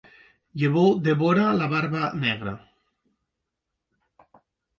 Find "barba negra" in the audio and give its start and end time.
1.73-2.55